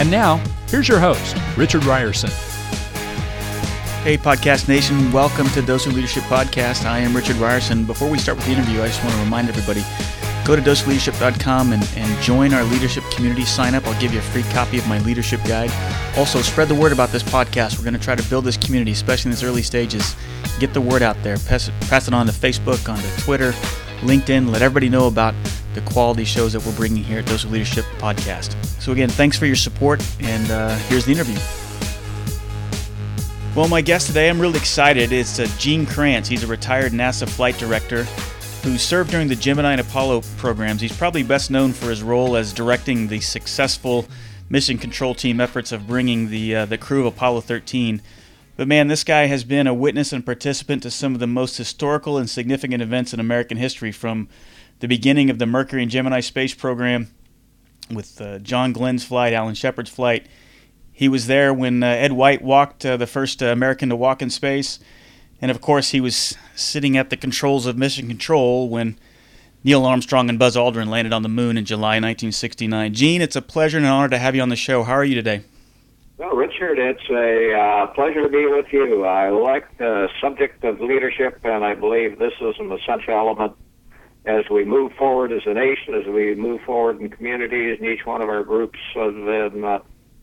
[0.00, 0.38] And now,
[0.68, 2.30] here's your host, Richard Rierson.
[4.02, 6.86] Hey, Podcast Nation, welcome to Dose of Leadership Podcast.
[6.86, 7.86] I am Richard Rierson.
[7.86, 9.82] Before we start with the interview, I just want to remind everybody
[10.46, 13.44] go to doseofleadership.com and, and join our leadership community.
[13.44, 13.86] Sign up.
[13.86, 15.70] I'll give you a free copy of my leadership guide.
[16.16, 17.76] Also, spread the word about this podcast.
[17.76, 20.16] We're going to try to build this community, especially in these early stages.
[20.58, 21.36] Get the word out there.
[21.36, 23.52] Pass it, pass it on to Facebook, onto Twitter,
[24.00, 24.50] LinkedIn.
[24.50, 25.34] Let everybody know about
[25.74, 28.54] the quality shows that we're bringing here at Dose of Leadership Podcast.
[28.80, 31.38] So, again, thanks for your support, and uh, here's the interview.
[33.54, 35.12] Well, my guest today, I'm really excited.
[35.12, 36.28] It's uh, Gene Kranz.
[36.28, 38.04] He's a retired NASA flight director
[38.62, 40.80] who served during the Gemini and Apollo programs.
[40.80, 44.06] He's probably best known for his role as directing the successful
[44.48, 48.02] mission control team efforts of bringing the uh, the crew of Apollo 13.
[48.60, 51.56] But man, this guy has been a witness and participant to some of the most
[51.56, 54.28] historical and significant events in American history, from
[54.80, 57.08] the beginning of the Mercury and Gemini space program
[57.90, 60.26] with uh, John Glenn's flight, Alan Shepard's flight.
[60.92, 64.20] He was there when uh, Ed White walked uh, the first uh, American to walk
[64.20, 64.78] in space.
[65.40, 68.98] And of course, he was sitting at the controls of Mission Control when
[69.64, 72.92] Neil Armstrong and Buzz Aldrin landed on the moon in July 1969.
[72.92, 74.82] Gene, it's a pleasure and an honor to have you on the show.
[74.82, 75.44] How are you today?
[76.20, 79.06] Well, Richard, it's a uh, pleasure to be with you.
[79.06, 83.54] I like the subject of leadership, and I believe this is an essential element
[84.26, 88.04] as we move forward as a nation, as we move forward in communities, in each
[88.04, 89.78] one of our groups within uh,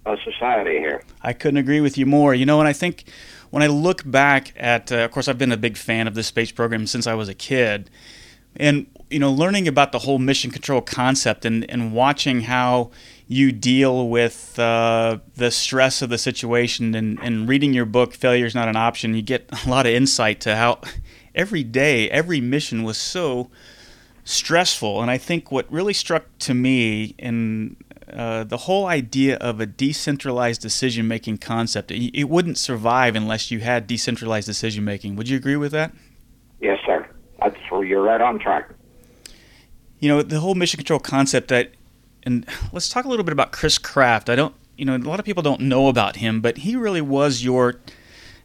[0.06, 1.02] a society here.
[1.23, 2.36] I couldn't agree with you more.
[2.36, 3.06] You know, and I think
[3.50, 6.28] when I look back at, uh, of course, I've been a big fan of this
[6.28, 7.90] space program since I was a kid,
[8.56, 12.91] and you know, learning about the whole mission control concept and and watching how
[13.27, 18.45] you deal with uh, the stress of the situation and, and reading your book failure
[18.45, 20.79] is not an option you get a lot of insight to how
[21.35, 23.49] every day every mission was so
[24.23, 27.75] stressful and i think what really struck to me in
[28.13, 33.51] uh, the whole idea of a decentralized decision making concept it, it wouldn't survive unless
[33.51, 35.91] you had decentralized decision making would you agree with that
[36.59, 37.07] Yes, sir.
[37.39, 38.71] That's where you're right on track.
[39.99, 41.71] you know the whole mission control concept that
[42.27, 45.19] and let's talk a little bit about chris kraft i don't you know a lot
[45.19, 47.79] of people don't know about him but he really was your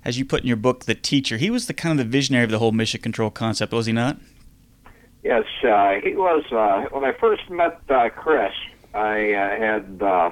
[0.04, 2.44] as you put in your book the teacher he was the kind of the visionary
[2.44, 4.16] of the whole mission control concept was he not
[5.24, 6.42] Yes, uh, he was.
[6.50, 8.50] Uh, when I first met uh, Chris,
[8.92, 10.30] I uh, had uh,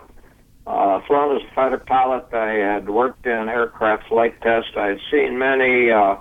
[0.67, 2.27] uh, flown as a fighter pilot.
[2.33, 4.77] I had worked in aircraft flight test.
[4.77, 6.17] I had seen many uh,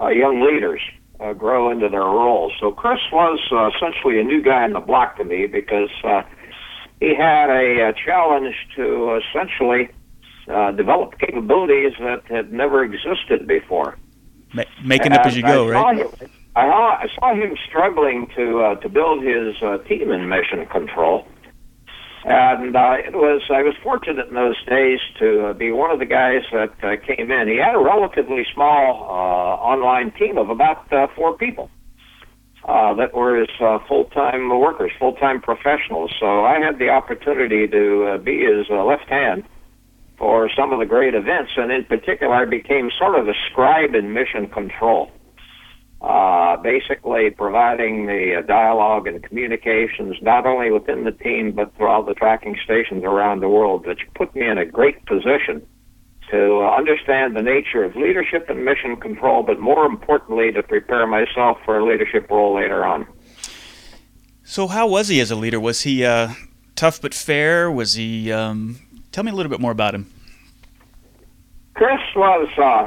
[0.00, 0.80] uh, young leaders
[1.20, 2.52] uh, grow into their roles.
[2.60, 6.22] So Chris was uh, essentially a new guy in the block to me because uh,
[7.02, 9.88] he had a, a challenge to essentially
[10.48, 13.96] uh, develop capabilities that had never existed before.
[14.54, 17.56] Ma- making up as you And go I right him- I, saw- I saw him
[17.68, 21.26] struggling to uh, to build his uh, team in mission control,
[22.24, 25.98] and uh, it was I was fortunate in those days to uh, be one of
[25.98, 27.48] the guys that uh, came in.
[27.48, 31.68] He had a relatively small uh, online team of about uh, four people
[32.64, 36.12] uh, that were his uh, full time workers, full time professionals.
[36.20, 39.44] So I had the opportunity to uh, be his uh, left hand
[40.18, 43.94] for some of the great events, and in particular, I became sort of a scribe
[43.94, 45.10] in mission control
[46.02, 52.06] uh, basically providing the uh, dialogue and communications not only within the team but throughout
[52.06, 55.64] the tracking stations around the world, which put me in a great position
[56.32, 61.06] to uh, understand the nature of leadership and mission control, but more importantly, to prepare
[61.06, 63.06] myself for a leadership role later on.
[64.42, 66.28] so how was he as a leader was he uh,
[66.74, 68.80] tough but fair was he um,
[69.12, 70.10] tell me a little bit more about him
[71.74, 72.86] Chris was uh,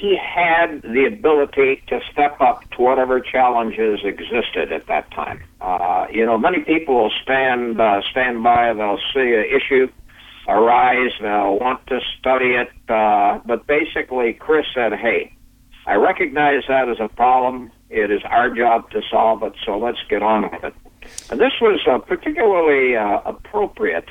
[0.00, 5.42] he had the ability to step up to whatever challenges existed at that time.
[5.60, 8.72] Uh, you know, many people will stand uh, stand by.
[8.72, 9.88] They'll see an issue
[10.48, 11.12] arise.
[11.20, 12.68] They'll want to study it.
[12.88, 15.34] Uh, but basically, Chris said, "Hey,
[15.86, 17.72] I recognize that as a problem.
[17.88, 19.54] It is our job to solve it.
[19.64, 20.74] So let's get on with it."
[21.30, 24.08] And this was uh, particularly uh, appropriate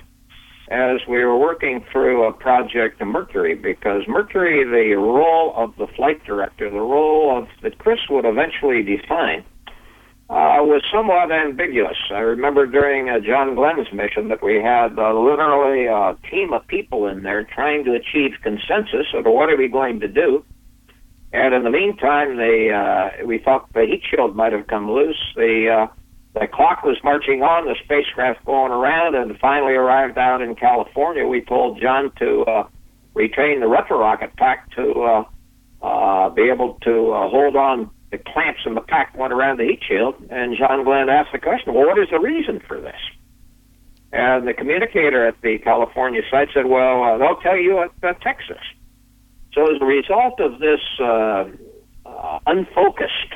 [0.69, 6.23] as we were working through a project Mercury because Mercury, the role of the flight
[6.25, 9.43] director, the role of that Chris would eventually define,
[10.29, 11.97] uh, was somewhat ambiguous.
[12.11, 16.67] I remember during uh, John Glenn's mission that we had uh, literally a team of
[16.67, 20.45] people in there trying to achieve consensus over what are we going to do.
[21.33, 25.19] And in the meantime, the uh, we thought the heat shield might have come loose.
[25.35, 25.93] The uh,
[26.39, 31.25] the clock was marching on, the spacecraft going around, and finally arrived out in California.
[31.25, 32.67] We told John to uh,
[33.15, 35.23] retrain the retro rocket pack to uh,
[35.85, 39.65] uh, be able to uh, hold on the clamps in the pack went around the
[39.65, 42.99] heat shield, and John Glenn asked the question, well, what is the reason for this?
[44.11, 48.13] And the communicator at the California site said, well, uh, they'll tell you at uh,
[48.21, 48.57] Texas.
[49.53, 51.45] So as a result of this uh,
[52.05, 53.33] uh, unfocused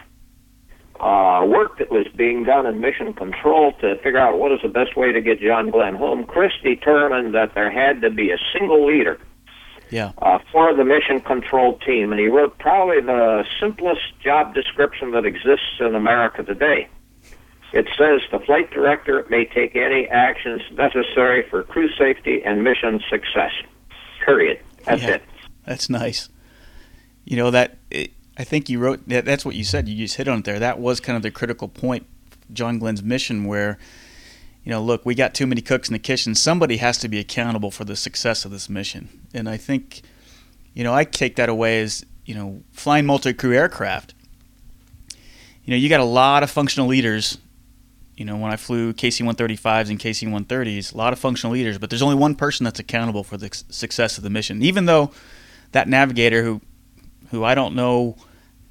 [1.00, 4.70] uh, work that was being done in mission control to figure out what is the
[4.70, 8.38] best way to get John Glenn home, Chris determined that there had to be a
[8.58, 9.20] single leader
[9.94, 10.12] yeah.
[10.18, 12.12] uh, for the mission control team.
[12.12, 16.88] And he wrote probably the simplest job description that exists in America today.
[17.72, 23.02] It says the flight director may take any actions necessary for crew safety and mission
[23.10, 23.52] success.
[24.26, 24.60] Period.
[24.86, 25.16] That's Yeah.
[25.16, 25.24] it.
[25.66, 26.30] That's nice.
[27.26, 29.26] You know that it, I think you wrote that.
[29.26, 29.88] That's what you said.
[29.88, 30.60] You just hit on it there.
[30.60, 32.06] That was kind of the critical point,
[32.52, 33.78] John Glenn's mission, where
[34.64, 36.36] you know, look, we got too many cooks in the kitchen.
[36.36, 39.10] Somebody has to be accountable for the success of this mission.
[39.34, 40.02] And I think,
[40.74, 44.14] you know, I take that away as you know, flying multi-crew aircraft.
[45.66, 47.38] You know, you got a lot of functional leaders.
[48.16, 52.02] You know, when I flew KC-135s and KC-130s, a lot of functional leaders, but there's
[52.02, 54.62] only one person that's accountable for the success of the mission.
[54.62, 55.12] Even though
[55.72, 56.62] that navigator who
[57.32, 58.16] who I don't know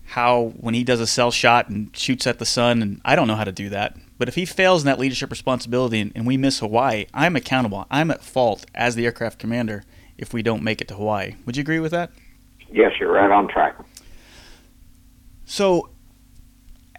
[0.05, 3.27] how when he does a cell shot and shoots at the sun and I don't
[3.27, 3.97] know how to do that.
[4.22, 7.88] But if he fails in that leadership responsibility and, and we miss Hawaii, I'm accountable.
[7.90, 9.82] I'm at fault as the aircraft commander
[10.16, 11.34] if we don't make it to Hawaii.
[11.44, 12.12] Would you agree with that?
[12.70, 13.76] Yes, you're right on track.
[15.44, 15.90] So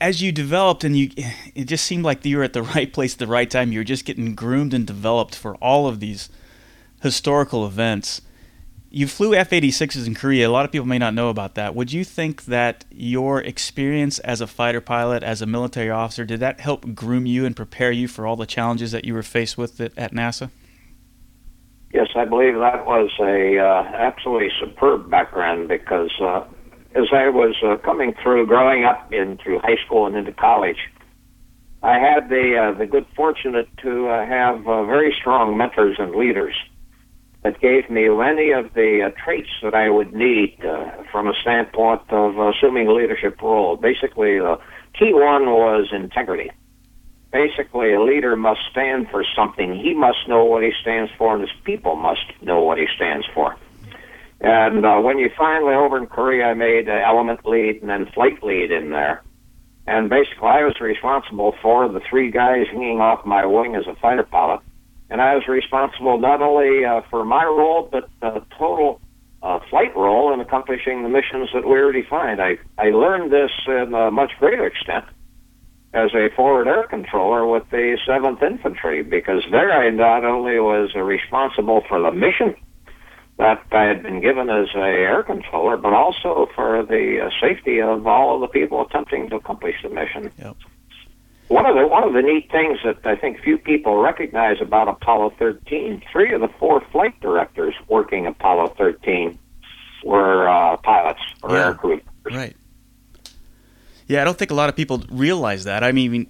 [0.02, 1.12] as you developed and you
[1.56, 3.72] it just seemed like you were at the right place at the right time.
[3.72, 6.28] You were just getting groomed and developed for all of these
[7.02, 8.20] historical events.
[8.96, 10.48] You flew F 86s in Korea.
[10.48, 11.74] A lot of people may not know about that.
[11.74, 16.40] Would you think that your experience as a fighter pilot, as a military officer, did
[16.42, 19.58] that help groom you and prepare you for all the challenges that you were faced
[19.58, 20.52] with at, NASA?
[21.92, 26.46] Yes, I believe that was a uh, absolutely superb background because uh,
[26.94, 30.78] as I was uh, coming through, growing up in through high school and into college,
[31.82, 36.14] I had the uh, the good fortunate to uh, have uh, very strong mentors and
[36.14, 36.54] leaders
[37.44, 41.34] that gave me many of the uh, traits that I would need uh, from a
[41.42, 43.76] standpoint of assuming a leadership role.
[43.76, 44.58] Basically, the
[44.98, 46.52] key one was integrity
[47.34, 49.76] basically a leader must stand for something.
[49.76, 53.26] He must know what he stands for, and his people must know what he stands
[53.34, 53.58] for.
[54.40, 58.06] And uh, when you finally over in Korea, I made uh, element lead and then
[58.14, 59.24] flight lead in there.
[59.88, 63.96] And basically, I was responsible for the three guys hanging off my wing as a
[63.96, 64.62] fighter pilot.
[65.10, 69.00] And I was responsible not only uh, for my role, but uh, total
[69.44, 72.42] uh, flight role in accomplishing the missions that we were defined.
[72.42, 75.06] I, I learned this in a much greater extent
[75.94, 80.96] as a forward air controller with the 7th Infantry because there I not only was
[80.96, 82.56] responsible for the mission
[83.38, 87.82] that I had been given as a air controller, but also for the uh, safety
[87.82, 90.32] of all of the people attempting to accomplish the mission.
[90.38, 90.56] Yep.
[91.50, 94.88] One of the one of the neat things that I think few people recognize about
[94.88, 99.38] Apollo 13, three of the four flight directors working Apollo 13
[100.04, 101.68] were uh, pilots or Yeah.
[101.68, 102.02] air crew.
[102.24, 102.56] Right.
[104.08, 105.84] Yeah, I don't think a lot of people realize that.
[105.84, 106.28] I mean,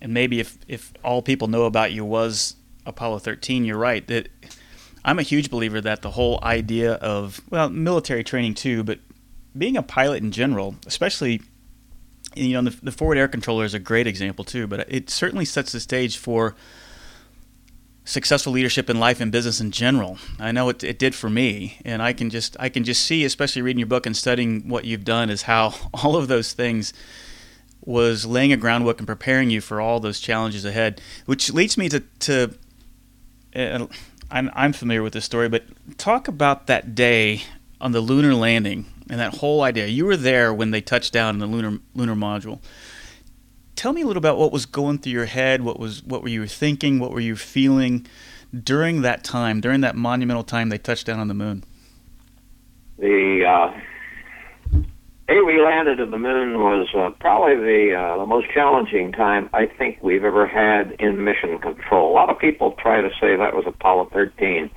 [0.00, 4.06] and maybe if if all people know about you was Apollo 13, you're right.
[4.06, 4.28] That
[5.04, 8.98] I'm a huge believer that the whole idea of well, military training too, but
[9.56, 11.42] being a pilot in general, especially
[12.34, 14.66] you know the, the forward air controller is a great example too.
[14.66, 16.54] But it certainly sets the stage for
[18.04, 20.18] successful leadership in life and business in general.
[20.40, 23.24] I know it, it did for me, and I can just I can just see,
[23.24, 26.92] especially reading your book and studying what you've done, is how all of those things
[27.84, 31.00] was laying a groundwork and preparing you for all those challenges ahead.
[31.26, 32.54] Which leads me to to
[33.54, 33.86] uh,
[34.30, 35.64] I'm I'm familiar with this story, but
[35.98, 37.42] talk about that day
[37.80, 39.86] on the lunar landing and that whole idea.
[39.86, 42.60] You were there when they touched down in the lunar lunar module
[43.82, 45.62] tell me a little about what was going through your head.
[45.62, 47.00] What was what were you thinking?
[47.00, 48.06] What were you feeling
[48.52, 51.64] during that time, during that monumental time they touched down on the moon?
[52.98, 54.78] The uh,
[55.26, 59.50] day we landed at the moon was uh, probably the uh, the most challenging time
[59.52, 62.12] I think we've ever had in mission control.
[62.12, 64.70] A lot of people try to say that was Apollo 13,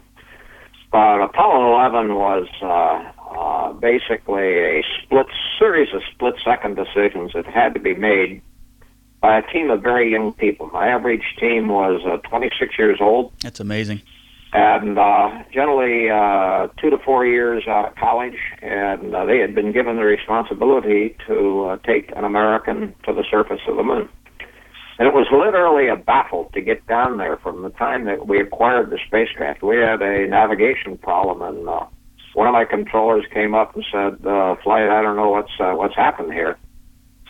[0.91, 2.47] but Apollo 11 was
[3.37, 5.27] uh, basically a split
[5.59, 8.41] series of split second decisions that had to be made
[9.21, 10.69] by a team of very young people.
[10.71, 13.31] My average team was uh, 26 years old.
[13.41, 14.01] That's amazing.
[14.53, 19.53] And uh, generally uh, two to four years out of college, and uh, they had
[19.53, 24.07] been given the responsibility to uh, take an American to the surface of the moon.
[24.97, 28.39] And it was literally a battle to get down there from the time that we
[28.39, 29.61] acquired the spacecraft.
[29.61, 31.85] We had a navigation problem, and uh,
[32.35, 35.71] one of my controllers came up and said, uh, "Flight, I don't know what's uh,
[35.71, 36.57] what's happened here."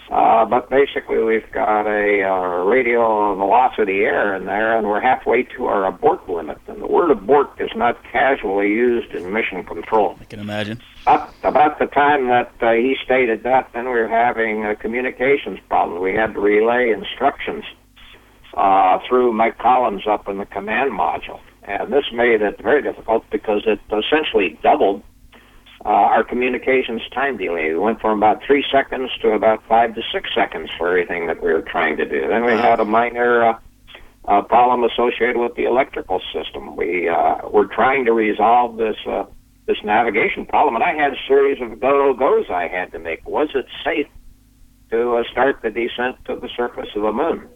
[0.10, 5.44] Uh, but basically, we've got a uh, radial velocity error in there, and we're halfway
[5.44, 6.60] to our abort limit.
[6.68, 10.16] And the word abort is not casually used in mission control.
[10.22, 10.80] I can imagine.
[11.04, 15.60] About, about the time that uh, he stated that, then we were having a communications
[15.70, 16.02] problem.
[16.02, 17.64] We had to relay instructions
[18.54, 21.40] uh, through Mike Collins up in the command module.
[21.68, 25.04] And this made it very difficult because it essentially doubled
[25.84, 27.74] uh, our communications time delay.
[27.74, 31.42] We went from about three seconds to about five to six seconds for everything that
[31.44, 32.28] we were trying to do.
[32.28, 33.60] Then we had a minor uh,
[34.28, 36.76] uh, problem associated with the electrical system.
[36.76, 39.26] We uh, were trying to resolve this uh,
[39.68, 43.28] this navigation problem, and I had a series of go goes I had to make.
[43.28, 44.08] Was it safe
[44.92, 47.48] to uh, start the descent to the surface of the moon?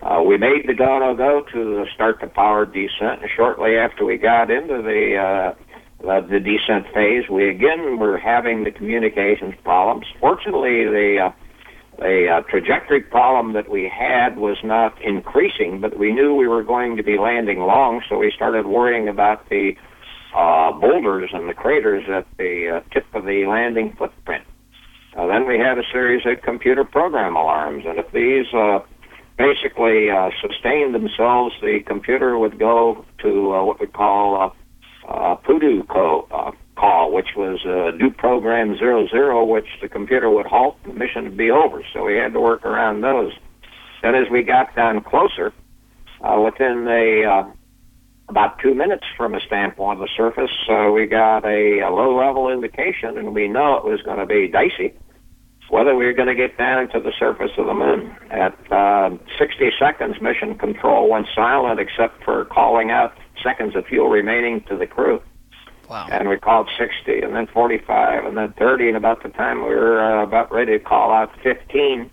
[0.00, 4.16] Uh, we made the go go to start the powered descent, and shortly after we
[4.16, 10.06] got into the uh, uh, the descent phase, we again were having the communications problems.
[10.20, 11.32] Fortunately, the uh,
[11.98, 16.62] the uh, trajectory problem that we had was not increasing, but we knew we were
[16.62, 19.72] going to be landing long, so we started worrying about the
[20.36, 24.44] uh, boulders and the craters at the uh, tip of the landing footprint.
[25.16, 28.78] Uh, then we had a series of computer program alarms, and if these uh,
[29.38, 34.52] basically uh, sustained themselves, the computer would go to uh, what we call
[35.06, 39.88] uh, uh, Pudu co- uh, call, which was uh, do program zero zero, which the
[39.88, 41.82] computer would halt, the mission would be over.
[41.94, 43.32] So we had to work around those.
[44.02, 45.52] Then, as we got down closer,
[46.20, 47.50] uh, within a uh,
[48.28, 52.50] about two minutes from a standpoint of the surface, uh, we got a, a low-level
[52.50, 54.94] indication, and we know it was going to be dicey
[55.68, 58.16] whether we were going to get down to the surface of the moon.
[58.30, 64.08] At uh, 60 seconds, mission control went silent except for calling out seconds of fuel
[64.08, 65.22] remaining to the crew.
[65.88, 66.08] Wow.
[66.10, 69.74] And we called 60, and then 45, and then 30, and about the time we
[69.74, 72.10] were uh, about ready to call out 15,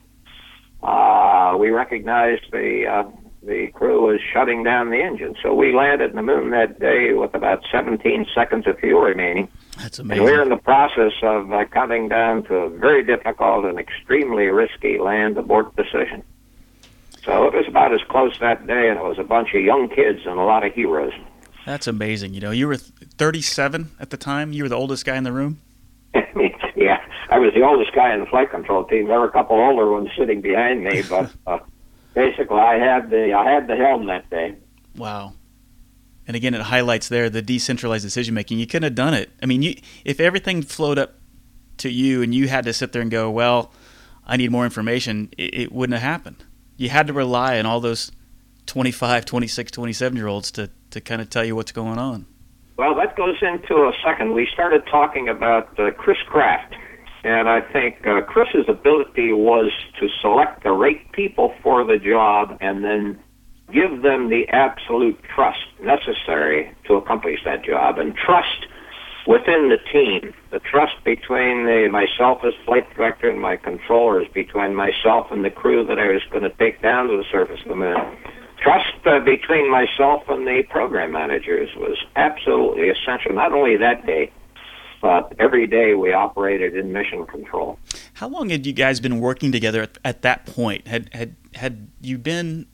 [0.81, 5.35] uh, we recognized the uh, the crew was shutting down the engine.
[5.41, 9.47] So we landed in the moon that day with about 17 seconds of fuel remaining.
[9.77, 10.23] That's And amazing.
[10.25, 14.97] we're in the process of uh, coming down to a very difficult and extremely risky
[14.97, 16.23] land abort decision.
[17.23, 19.89] So it was about as close that day, and it was a bunch of young
[19.89, 21.13] kids and a lot of heroes.
[21.65, 22.33] That's amazing.
[22.35, 24.53] You know, you were 37 at the time.
[24.53, 25.59] You were the oldest guy in the room.
[26.75, 26.97] yeah,
[27.29, 29.07] I was the oldest guy in the flight control team.
[29.07, 31.57] There were a couple older ones sitting behind me, but uh,
[32.15, 34.55] basically, I had the I had the helm that day.
[34.95, 35.34] Wow.
[36.27, 38.57] And again, it highlights there the decentralized decision making.
[38.57, 39.29] You couldn't have done it.
[39.43, 41.15] I mean, you if everything flowed up
[41.77, 43.72] to you and you had to sit there and go, well,
[44.25, 46.43] I need more information, it, it wouldn't have happened.
[46.77, 48.12] You had to rely on all those
[48.65, 52.25] 25, 26, 27 year olds to, to kind of tell you what's going on.
[52.77, 54.34] Well, that goes into a second.
[54.34, 56.75] We started talking about uh, Chris Kraft,
[57.25, 62.55] and I think uh, Chris's ability was to select the right people for the job
[62.62, 63.20] and then
[63.74, 68.67] give them the absolute trust necessary to accomplish that job and trust
[69.25, 74.75] within the team, the trust between the, myself as flight director and my controllers, between
[74.75, 77.70] myself and the crew that I was going to take down to the surface of
[77.70, 77.98] the moon.
[78.62, 84.32] Trust uh, between myself and the program managers was absolutely essential, not only that day,
[85.05, 87.77] but every day we operated in mission control.
[88.15, 90.88] How long had you guys been working together at, at that point?
[90.88, 92.65] Had had had you been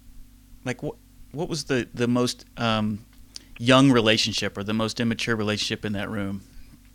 [0.64, 0.96] like what
[1.34, 3.06] what was the the most um,
[3.60, 6.42] young relationship or the most immature relationship in that room?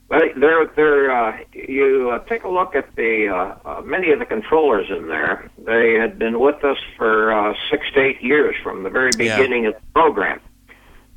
[0.09, 1.11] Well, there, there.
[1.11, 5.09] Uh, you uh, take a look at the uh, uh, many of the controllers in
[5.09, 5.51] there.
[5.59, 9.37] They had been with us for uh, six to eight years from the very Yeah.
[9.37, 10.41] beginning of the program.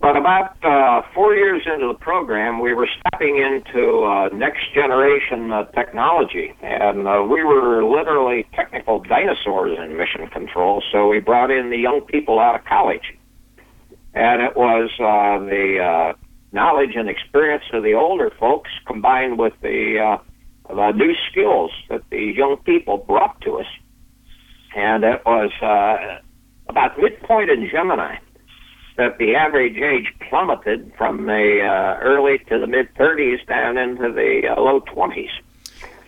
[0.02, 5.52] But about uh, four years into the program, we were stepping into uh, next generation
[5.52, 10.82] uh, technology, and uh, we were literally technical dinosaurs in mission control.
[10.94, 13.14] So we brought in the young people out of college,
[14.14, 16.14] and it was uh, the uh,
[16.54, 22.04] knowledge and experience of the older folks combined with the, uh, the new skills that
[22.10, 23.68] the young people brought to us.
[24.78, 26.22] And it was uh,
[26.70, 28.20] about midpoint in Gemini
[29.00, 34.12] that the average age plummeted from the uh, early to the mid 30s down into
[34.12, 35.30] the uh, low 20s.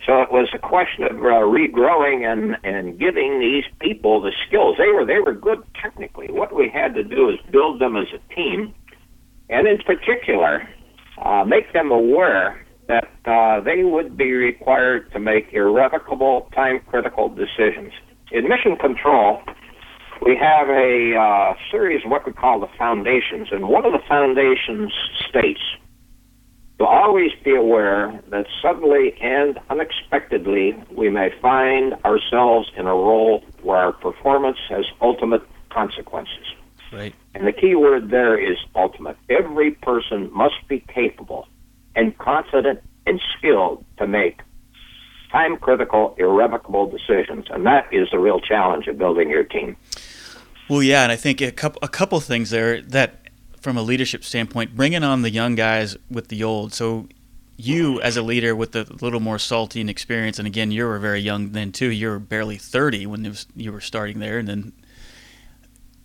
[0.04, 4.76] So it was a question of uh, regrowing and and giving these people the skills.
[4.76, 6.30] They were they were good technically.
[6.30, 8.74] What we had to do is build them as a team,
[9.48, 10.68] and in particular,
[11.16, 17.30] uh, make them aware that uh, they would be required to make irrevocable, time critical
[17.30, 17.92] decisions.
[18.32, 19.40] In mission control,
[20.24, 24.02] we have a uh, series of what we call the foundations, and one of the
[24.08, 24.92] foundations
[25.28, 25.60] states
[26.78, 33.44] to always be aware that suddenly and unexpectedly we may find ourselves in a role
[33.62, 36.46] where our performance has ultimate consequences.
[36.92, 37.14] Right.
[37.34, 39.16] And the key word there is ultimate.
[39.28, 41.48] Every person must be capable
[41.94, 44.40] and confident and skilled to make
[45.32, 47.46] time critical, irrevocable decisions.
[47.50, 49.76] And that is the real challenge of building your team.
[50.68, 53.28] Well, yeah, and I think a couple a couple things there that,
[53.60, 56.72] from a leadership standpoint, bringing on the young guys with the old.
[56.72, 57.08] So,
[57.56, 60.98] you as a leader with a little more salty and experience, and again, you were
[60.98, 61.90] very young then too.
[61.90, 64.72] You were barely thirty when was, you were starting there, and then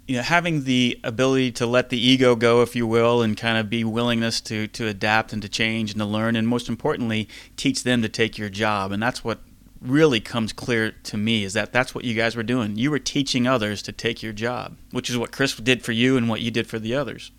[0.08, 3.58] you know having the ability to let the ego go if you will and kind
[3.58, 7.28] of be willingness to to adapt and to change and to learn and most importantly
[7.58, 9.40] teach them to take your job and that's what
[9.82, 13.00] really comes clear to me is that that's what you guys were doing you were
[13.00, 16.42] teaching others to take your job which is what chris did for you and what
[16.42, 17.32] you did for the others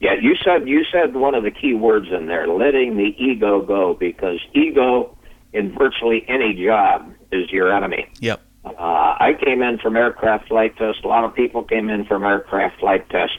[0.00, 3.60] yeah you said you said one of the key words in there letting the ego
[3.62, 5.16] go because ego
[5.52, 10.76] in virtually any job is your enemy yep uh, I came in from aircraft flight
[10.78, 11.04] test.
[11.04, 13.36] A lot of people came in from aircraft flight test.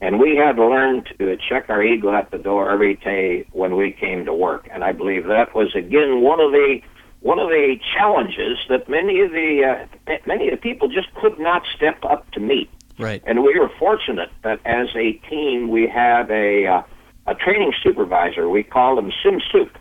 [0.00, 3.76] And we had to learn to check our ego at the door every day when
[3.76, 4.68] we came to work.
[4.70, 6.80] And I believe that was again one of the
[7.20, 11.38] one of the challenges that many of the uh, many of the people just could
[11.38, 12.70] not step up to meet.
[12.98, 13.22] Right.
[13.26, 16.82] And we were fortunate that as a team we had a uh,
[17.26, 18.48] a training supervisor.
[18.48, 19.76] We called him Sim Soup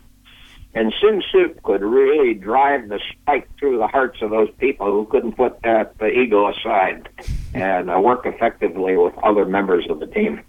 [0.77, 5.33] and SimSup could really drive the spike through the hearts of those people who couldn't
[5.33, 7.09] put that uh, ego aside
[7.53, 10.41] and uh, work effectively with other members of the team.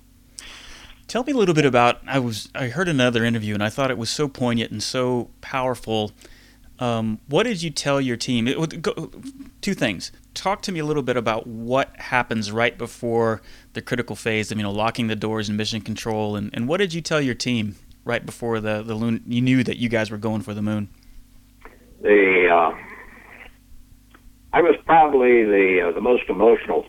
[1.06, 2.00] Tell me a little bit about.
[2.06, 5.30] I was I heard another interview and I thought it was so poignant and so
[5.40, 6.12] powerful.
[6.80, 8.46] Um, what did you tell your team?
[8.46, 9.10] It, go,
[9.60, 10.12] two things.
[10.34, 14.58] Talk to me a little bit about what happens right before the critical phase of
[14.58, 17.34] you know locking the doors and mission control, and, and what did you tell your
[17.34, 20.62] team right before the the moon you knew that you guys were going for the
[20.62, 20.88] moon?
[22.00, 22.76] The uh,
[24.52, 26.86] I was probably the uh, the most emotional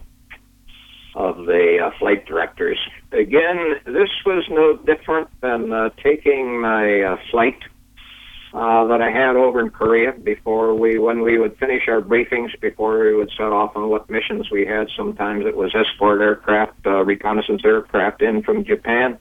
[1.16, 2.78] of the uh, flight directors.
[3.12, 7.58] Again, this was no different than uh, taking my uh, flight
[8.54, 12.60] uh, that I had over in Korea before we, when we would finish our briefings
[12.60, 14.90] before we would set off on what missions we had.
[14.98, 19.20] Sometimes it was escort aircraft, uh, reconnaissance aircraft in from Japan.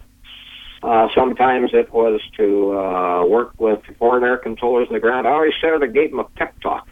[0.82, 5.26] Uh, sometimes it was to uh, work with forward air controllers on the ground.
[5.26, 6.88] I always said I gave them a pep talk.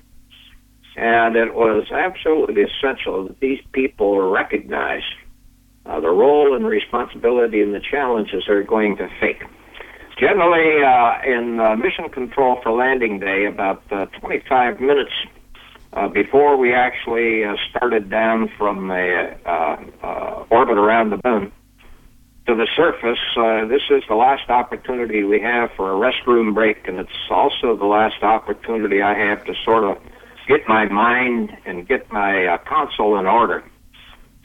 [0.97, 5.03] And it was absolutely essential that these people recognize
[5.85, 9.43] uh, the role and responsibility and the challenges they're going to face.
[10.17, 15.13] Generally, uh, in uh, mission control for landing day, about uh, 25 minutes
[15.93, 21.53] uh, before we actually uh, started down from the uh, uh, orbit around the moon,
[22.47, 23.19] to the surface.
[23.37, 27.77] Uh, this is the last opportunity we have for a restroom break, and it's also
[27.77, 29.99] the last opportunity I have to sort of
[30.49, 33.65] get my mind and get my uh, console in order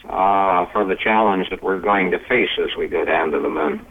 [0.09, 3.49] uh, for the challenge that we're going to face as we go down to the
[3.49, 3.85] moon.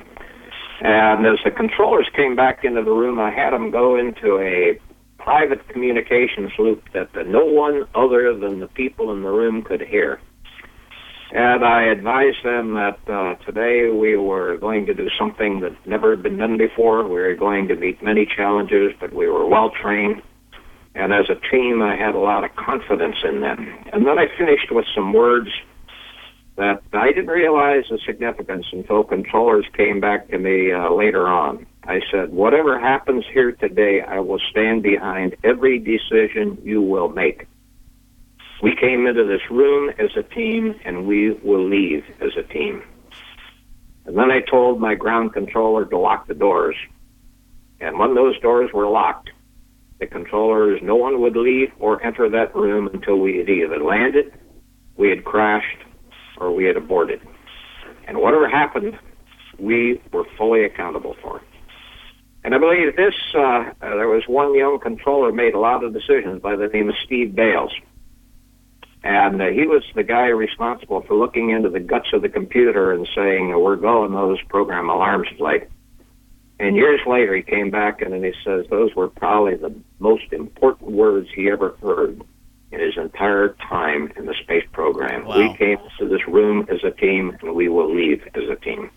[0.80, 4.78] And as the controllers came back into the room, I had them go into a
[5.18, 10.20] private communications loop that no one other than the people in the room could hear.
[11.32, 16.10] And I advised them that uh, today we were going to do something that never
[16.10, 17.04] had been done before.
[17.04, 20.22] We were going to meet many challenges, but we were well trained.
[20.96, 23.78] And as a team, I had a lot of confidence in them.
[23.92, 25.50] And then I finished with some words
[26.60, 31.64] that I didn't realize the significance until controllers came back to me uh, later on.
[31.84, 37.46] I said, whatever happens here today, I will stand behind every decision you will make.
[38.62, 42.82] We came into this room as a team, and we will leave as a team.
[44.04, 46.76] And then I told my ground controller to lock the doors.
[47.80, 49.30] And when those doors were locked,
[49.98, 54.34] the controllers, no one would leave or enter that room until we had either landed,
[54.98, 55.78] we had crashed,
[56.40, 57.20] or we had aborted.
[58.08, 58.98] And whatever happened,
[59.58, 61.40] we were fully accountable for.
[62.42, 66.40] And I believe this, uh, there was one young controller made a lot of decisions
[66.40, 67.72] by the name of Steve Bales.
[69.02, 72.92] And uh, he was the guy responsible for looking into the guts of the computer
[72.92, 75.70] and saying, we're going those program alarms like.
[76.58, 80.90] And years later, he came back and he says those were probably the most important
[80.90, 82.22] words he ever heard
[82.72, 85.24] in his entire time in the space program.
[85.24, 85.38] Wow.
[85.38, 88.90] We came to this room as a team, and we will leave as a team.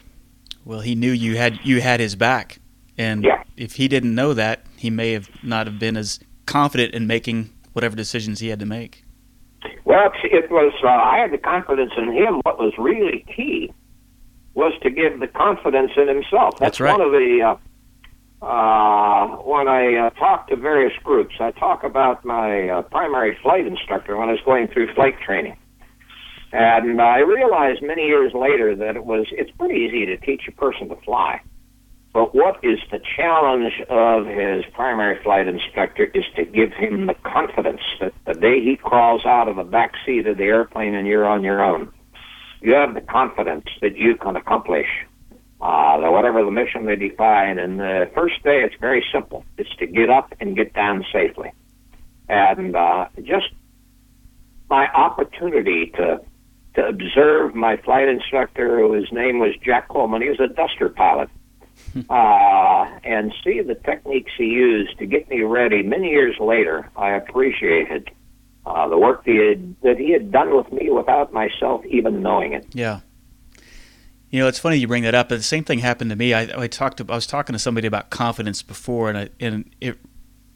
[0.66, 2.60] Well, he knew you had you had his back,
[2.98, 3.44] and Yeah.
[3.58, 7.50] if he didn't know that, he may have not have been as confident in making
[7.74, 9.04] whatever decisions he had to make.
[9.86, 10.74] Well, it was.
[10.84, 12.42] Uh, I had the confidence in him.
[12.44, 13.74] What was really key
[14.54, 16.58] was to give the confidence in himself.
[16.60, 16.92] That's right.
[16.98, 17.42] one of the.
[17.42, 18.46] Uh, uh,
[19.54, 24.18] when I uh, talk to various groups, I talk about my uh, primary flight instructor
[24.18, 25.56] when I was going through flight training,
[26.52, 29.28] and I realized many years later that it was.
[29.32, 31.40] It's pretty easy to teach a person to fly.
[32.14, 37.16] But what is the challenge of his primary flight instructor is to give him the
[37.24, 41.08] confidence that the day he crawls out of the back seat of the airplane and
[41.08, 41.92] you're on your own,
[42.62, 44.88] you have the confidence that you can accomplish
[45.64, 47.58] uh, whatever the mission they define.
[47.58, 49.46] And the first day, it's very simple.
[49.58, 51.52] It's to get up and get down safely.
[52.28, 53.48] And uh, just
[54.70, 56.22] my opportunity to
[56.76, 60.24] to observe my flight instructor, whose name was Jack Coleman.
[60.24, 61.30] He was a duster pilot
[62.10, 65.84] uh, and see the techniques he used to get me ready.
[65.84, 68.10] Many years later, I appreciated
[68.66, 72.54] uh, the work he had, that he had done with me without myself even knowing
[72.54, 72.66] it.
[72.74, 73.02] Yeah.
[74.34, 75.30] You know, it's funny you bring that up.
[75.30, 76.34] But the same thing happened to me.
[76.34, 76.98] I, I talked.
[76.98, 80.00] To, I was talking to somebody about confidence before, and I, and it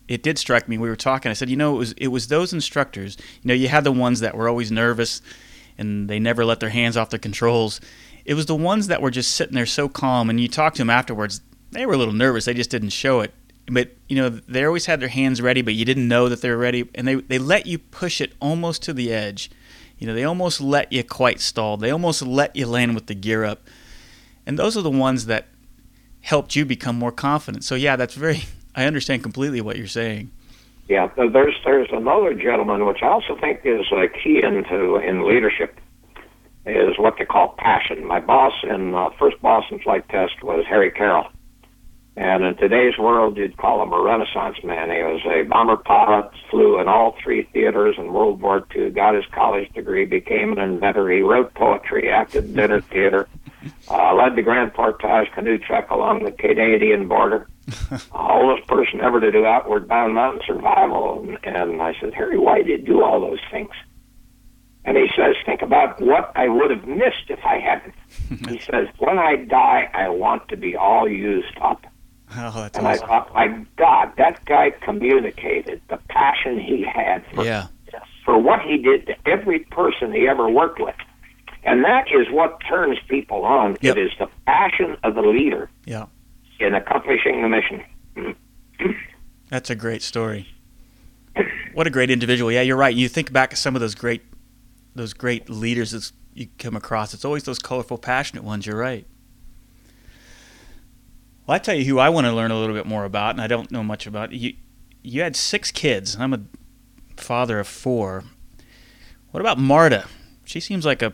[0.08, 0.80] it did strike me.
[0.80, 1.30] We were talking.
[1.30, 3.18] I said, you know, it was it was those instructors.
[3.44, 5.22] You know, you had the ones that were always nervous,
[5.78, 7.80] and they never let their hands off the controls.
[8.26, 10.80] It was the ones that were just sitting there so calm, and you talk to
[10.80, 11.42] them afterwards.
[11.70, 12.46] They were a little nervous.
[12.46, 13.32] They just didn't show it.
[13.68, 16.50] But you know, they always had their hands ready, but you didn't know that they
[16.50, 19.52] were ready, and they they let you push it almost to the edge.
[19.98, 21.78] You know, they almost let you quite stall.
[21.78, 23.62] They almost let you land with the gear up.
[24.46, 25.48] And those are the ones that
[26.22, 27.64] helped you become more confident.
[27.64, 28.44] So yeah, that's very
[28.76, 30.32] I understand completely what you're saying.
[30.88, 35.78] Yeah, there's there's another gentleman which I also think is a key into in leadership
[36.66, 38.06] is what they call passion.
[38.06, 41.28] My boss in uh, first boss in flight test was Harry Carroll.
[42.18, 44.90] And in today's world, you'd call him a Renaissance man.
[44.90, 49.14] He was a bomber pilot, flew in all three theaters in World War II, got
[49.14, 51.12] his college degree, became an inventor.
[51.12, 53.30] He wrote poetry, acted in dinner theater,
[53.92, 57.48] uh, led the Grand Portage canoe trek along the Canadian border.
[58.12, 61.22] Oldest person ever to do outward bound mountain survival.
[61.22, 63.70] And, and I said, Harry, why did you do all those things?
[64.86, 67.94] And he says, think about what I would have missed if I hadn't.
[68.50, 71.86] he says, when I die, I want to be all used up.
[72.38, 73.04] Oh, that's And awesome.
[73.06, 77.68] I thought, my God, that guy communicated the passion he had for, Yeah.
[78.26, 80.96] for what he did to every person he ever worked with.
[81.64, 83.78] And that is what turns people on.
[83.82, 83.98] Yep.
[83.98, 86.06] It is the passion of the leader Yeah.
[86.60, 87.84] in accomplishing the mission.
[89.50, 90.48] That's a great story.
[91.74, 92.52] What a great individual.
[92.52, 92.96] Yeah, you're right.
[92.96, 94.24] You think back to some of those great
[94.96, 97.14] those great leaders that you come across.
[97.14, 98.66] It's always those colorful, passionate ones.
[98.66, 99.06] You're right.
[101.48, 103.42] Well, I tell you who I want to learn a little bit more about, and
[103.42, 104.34] I don't know much about.
[104.34, 104.54] You
[105.02, 106.18] you had six kids.
[106.20, 106.42] I'm a
[107.16, 108.26] father of four.
[109.32, 110.06] What about Marta?
[110.44, 111.14] She seems like a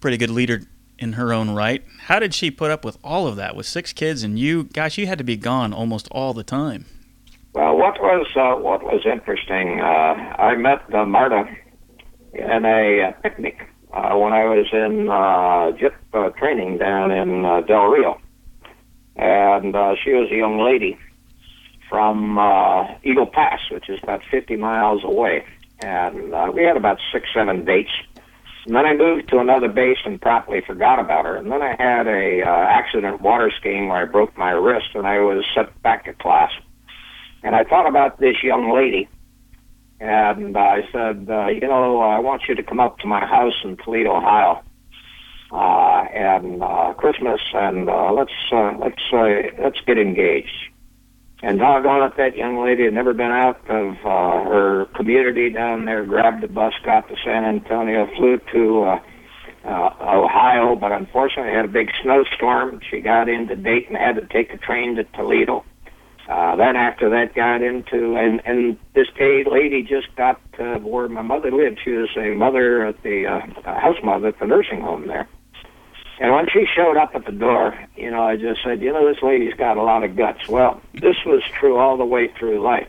[0.00, 0.62] pretty good leader
[0.98, 1.84] in her own right.
[2.04, 4.64] How did she put up with all of that with six kids and you?
[4.64, 6.86] Gosh, you had to be gone almost all the time.
[7.52, 9.80] Well, what was uh, what was interesting?
[9.80, 11.44] Uh, I met uh, Marta
[12.32, 13.58] in a uh, picnic
[13.92, 18.18] uh, when I was in uh, JIP uh, training down in Del Rio,
[19.16, 20.98] and uh, she was a young lady
[21.88, 25.44] from uh, Eagle Pass, which is about 50 miles away,
[25.80, 27.90] and uh, we had about six, seven dates.
[28.66, 31.36] And then I moved to another base and promptly forgot about her.
[31.36, 35.06] And then I had a uh, accident water skiing where I broke my wrist, and
[35.06, 36.50] I was sent back to class.
[37.44, 39.08] And I thought about this young lady,
[40.00, 43.54] and I said, uh, you know, I want you to come up to my house
[43.62, 44.62] in Toledo, Ohio,
[45.52, 50.70] uh, and uh, Christmas, and uh, let's uh, let's uh, let's get engaged.
[51.42, 55.84] And doggone it, that young lady had never been out of uh, her community down
[55.84, 56.04] there.
[56.04, 59.00] Grabbed the bus, got to San Antonio, flew to uh,
[59.64, 62.80] uh, Ohio, but unfortunately had a big snowstorm.
[62.90, 65.64] She got into Dayton, had to take a train to Toledo.
[66.28, 71.22] Uh, then after that got into and and this lady just got uh, where my
[71.22, 71.78] mother lived.
[71.84, 75.28] She was a mother at the uh, house mother at the nursing home there.
[76.18, 79.06] And when she showed up at the door, you know, I just said, you know,
[79.06, 80.48] this lady's got a lot of guts.
[80.48, 82.88] Well, this was true all the way through life.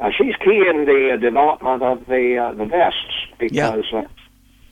[0.00, 4.02] Uh, she's key in the uh, development of the uh, the vests because uh,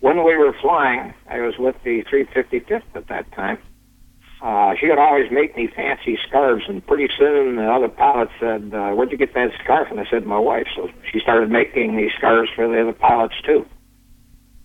[0.01, 3.59] when we were flying, I was with the 355th at that time,
[4.41, 8.73] uh, she would always make me fancy scarves, and pretty soon the other pilots said,
[8.73, 11.97] uh, "Where'd you get that scarf?" And I said, "My wife." So she started making
[11.97, 13.67] these scarves for the other pilots too,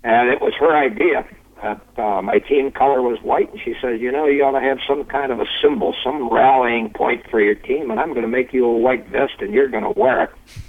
[0.04, 1.26] and it was her idea.
[1.64, 4.66] That uh, my team color was white, and she said, "You know, you ought to
[4.66, 8.24] have some kind of a symbol, some rallying point for your team, and I'm going
[8.24, 10.26] to make you a white vest, and you're going to wear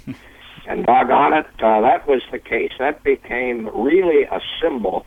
[0.07, 0.15] it."
[0.67, 2.71] and doggone it, uh, that was the case.
[2.79, 5.05] That became really a symbol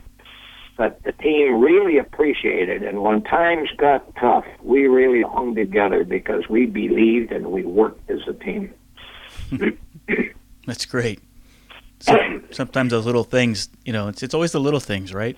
[0.77, 2.83] that the team really appreciated.
[2.83, 8.09] And when times got tough, we really hung together because we believed and we worked
[8.09, 8.73] as a team.
[10.65, 11.19] That's great.
[11.99, 12.17] So,
[12.51, 15.35] sometimes those little things, you know, it's it's always the little things, right?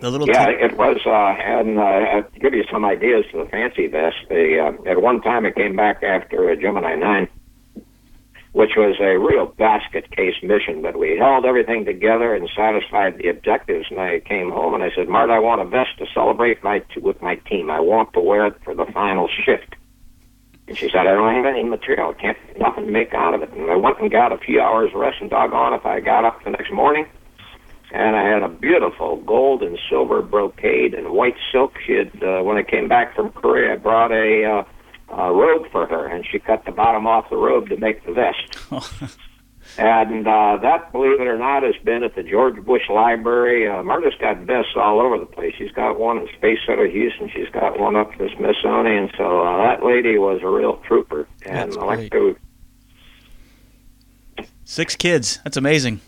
[0.00, 0.98] The little yeah, t- it was.
[1.04, 5.02] Uh, and uh, to give you some ideas for the fancy vest, the uh, at
[5.02, 7.28] one time it came back after a Gemini nine
[8.52, 10.82] which was a real basket case mission.
[10.82, 13.86] But we held everything together and satisfied the objectives.
[13.90, 16.80] And I came home and I said, Mart, I want a vest to celebrate my
[16.80, 17.70] t- with my team.
[17.70, 19.76] I want to wear it for the final shift.
[20.66, 22.14] And she said, I don't have any material.
[22.16, 23.52] I can't nothing to make out of it.
[23.52, 26.42] And I went and got a few hours rest and doggone if I got up
[26.44, 27.06] the next morning
[27.90, 31.72] and I had a beautiful gold and silver brocade and white silk.
[31.86, 34.64] She had, uh, when I came back from Korea, I brought a uh,
[35.16, 38.12] uh, robe for her, and she cut the bottom off the robe to make the
[38.12, 38.58] vest.
[39.78, 43.66] and uh, that, believe it or not, has been at the George Bush Library.
[43.66, 45.54] Uh, Marta's got vests all over the place.
[45.56, 47.30] She's got one at Space Center Houston.
[47.34, 49.10] She's got one up at the Smithsonian.
[49.16, 51.26] So uh, that lady was a real trooper.
[51.46, 52.36] And That's I like to.
[54.64, 55.40] Six kids.
[55.44, 56.02] That's amazing.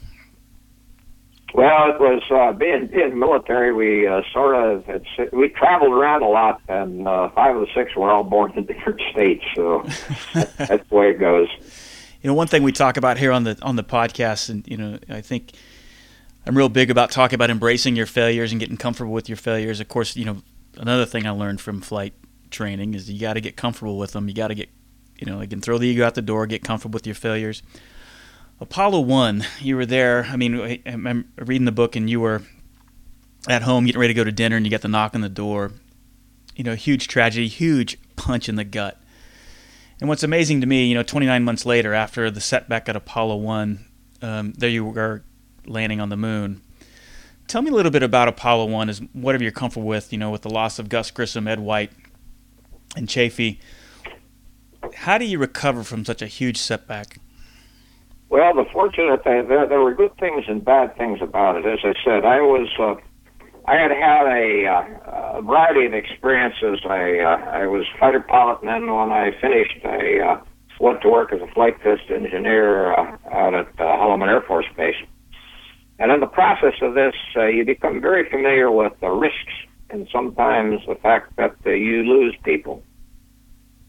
[1.53, 3.73] Well, it was uh, being being military.
[3.73, 7.69] We uh, sort of it's, we traveled around a lot, and uh, five of the
[7.75, 9.45] six were all born in different states.
[9.55, 9.85] So
[10.35, 11.49] that's the way it goes.
[12.23, 14.77] You know, one thing we talk about here on the on the podcast, and you
[14.77, 15.53] know, I think
[16.47, 19.81] I'm real big about talking about embracing your failures and getting comfortable with your failures.
[19.81, 20.43] Of course, you know,
[20.77, 22.15] another thing I learned from flight
[22.51, 24.29] training is you got to get comfortable with them.
[24.29, 24.69] You got to get,
[25.19, 27.63] you know, you can throw the ego out the door, get comfortable with your failures.
[28.61, 30.25] Apollo 1, you were there.
[30.25, 32.43] I mean, I'm reading the book and you were
[33.49, 35.31] at home getting ready to go to dinner and you got the knock on the
[35.31, 35.73] door.
[36.55, 39.01] You know, huge tragedy, huge punch in the gut.
[39.99, 43.37] And what's amazing to me, you know, 29 months later, after the setback at Apollo
[43.37, 43.85] 1,
[44.23, 45.25] um, there you were
[45.65, 46.61] landing on the moon.
[47.49, 50.31] Tell me a little bit about Apollo 1, is whatever you're comfortable with, you know,
[50.31, 51.93] with the loss of Gus Grissom, Ed White,
[52.95, 53.59] and Chaffee.
[54.95, 57.17] How do you recover from such a huge setback?
[58.31, 61.67] Well, the fortunate thing there, there were good things and bad things about it.
[61.67, 62.95] As I said, I was uh,
[63.69, 66.79] I had had a, uh, a variety of experiences.
[66.89, 70.41] I uh, I was fighter pilot, and then when I finished, I uh,
[70.79, 74.67] went to work as a flight test engineer uh, out at uh, Holloman Air Force
[74.77, 74.95] Base.
[75.99, 79.53] And in the process of this, uh, you become very familiar with the risks
[79.91, 82.83] and sometimes the fact that uh, you lose people.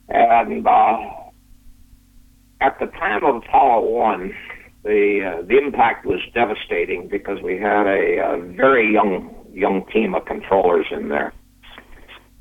[0.10, 0.98] And uh,
[2.62, 4.34] at the time of Apollo 1,
[4.84, 10.16] the, uh, the impact was devastating because we had a, a very young, young team
[10.16, 11.34] of controllers in there.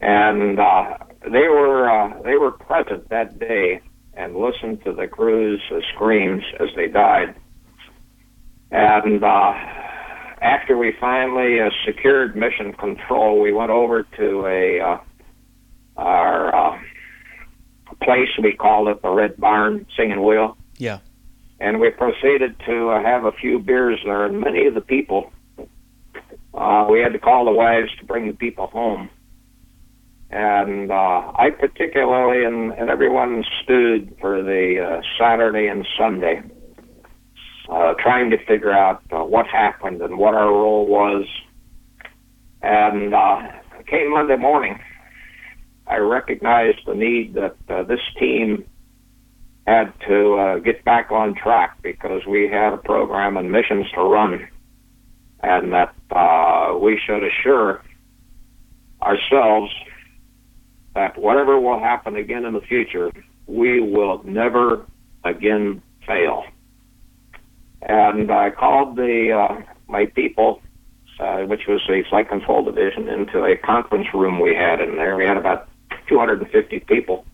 [0.00, 3.82] And uh, they were uh, they were present that day
[4.14, 7.34] and listened to the crew's uh, screams as they died.
[8.70, 9.52] And uh,
[10.40, 14.98] after we finally uh, secured mission control, we went over to a uh,
[15.98, 16.78] our uh,
[18.02, 18.28] place.
[18.42, 20.56] We called it the Red Barn Singing Wheel.
[20.78, 20.98] Yeah.
[21.60, 25.30] And we proceeded to uh, have a few beers there, and many of the people,
[26.54, 29.10] uh, we had to call the wives to bring the people home.
[30.30, 36.42] And uh, I particularly, and, and everyone stood for the uh, Saturday and Sunday,
[37.68, 41.26] uh, trying to figure out uh, what happened and what our role was.
[42.62, 43.42] And uh,
[43.86, 44.78] came Monday morning,
[45.90, 48.64] I recognized the need that uh, this team
[49.66, 54.02] had to uh, get back on track because we had a program and missions to
[54.02, 54.48] run,
[55.42, 57.82] and that uh, we should assure
[59.02, 59.72] ourselves
[60.94, 63.10] that whatever will happen again in the future,
[63.46, 64.86] we will never
[65.24, 66.44] again fail.
[67.82, 70.62] And I called the uh, my people,
[71.18, 75.16] uh, which was the flight control division, into a conference room we had in there.
[75.16, 75.69] We had about
[76.10, 77.24] 250 people.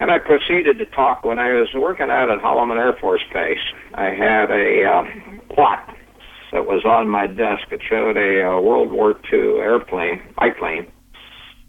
[0.00, 1.24] And I proceeded to talk.
[1.24, 3.58] When I was working out at Holloman Air Force Base,
[3.94, 5.94] I had a uh, plot
[6.52, 7.70] that was on my desk.
[7.70, 10.90] It showed a uh, World War II airplane, biplane,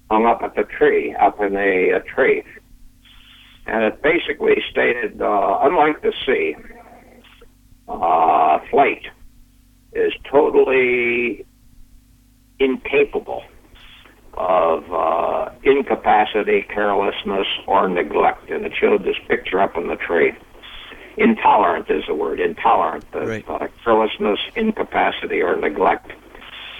[0.09, 2.43] hung up at the tree, up in a, a tree.
[3.65, 6.55] And it basically stated, uh, unlike the sea,
[7.88, 9.05] uh, flight
[9.93, 11.45] is totally
[12.59, 13.43] incapable
[14.36, 18.50] of uh, incapacity, carelessness, or neglect.
[18.50, 20.34] And it showed this picture up on the tree.
[21.18, 23.44] Intolerant is the word, intolerant Right.
[23.50, 26.12] uh, carelessness, incapacity, or neglect.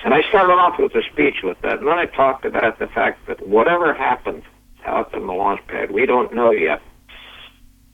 [0.06, 2.88] And I started off with a speech with that, and then I talked about the
[2.88, 4.44] fact that whatever happened
[4.86, 6.82] out in the launch pad, we don't know yet.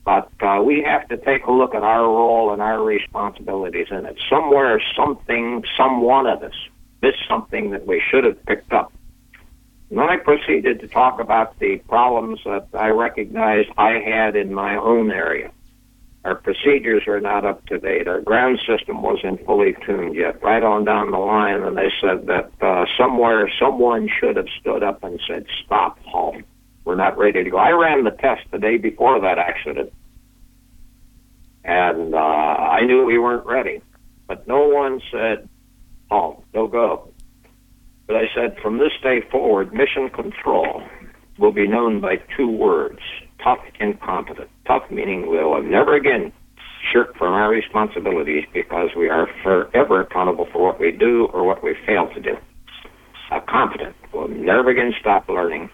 [0.04, 4.06] But uh, we have to take a look at our role and our responsibilities in
[4.06, 4.18] it.
[4.30, 6.54] Somewhere, something, some one of us
[7.02, 8.94] missed something that we should have picked up.
[9.90, 14.76] And I proceeded to talk about the problems that I recognized I had in my
[14.76, 15.52] own area.
[16.24, 18.08] Our procedures are not up to date.
[18.08, 21.62] Our ground system wasn't fully tuned yet, right on down the line.
[21.62, 26.38] And they said that uh, somewhere someone should have stood up and said, "Stop, halt.
[26.84, 29.94] We're not ready to go." I ran the test the day before that accident,
[31.64, 33.82] and uh, I knew we weren't ready.
[34.26, 35.48] But no one said,
[36.10, 37.14] "Halt, no go."
[38.08, 40.84] But I said, from this day forward, mission control
[41.40, 43.00] will be known by two words
[43.44, 44.50] tough and competent.
[44.68, 46.32] Tough meaning we will never again
[46.92, 51.64] shirk from our responsibilities because we are forever accountable for what we do or what
[51.64, 52.36] we fail to do.
[53.32, 55.70] Uh, competent will never again stop learning.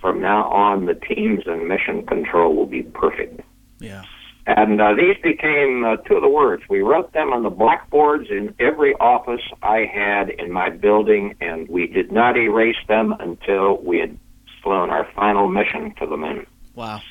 [0.00, 3.40] From now on, the teams and mission control will be perfect.
[3.78, 4.02] Yeah.
[4.46, 6.64] And uh, these became uh, two of the words.
[6.68, 11.68] We wrote them on the blackboards in every office I had in my building, and
[11.68, 14.18] we did not erase them until we had
[14.62, 16.46] flown our final mission to the moon.
[16.74, 17.02] Wow.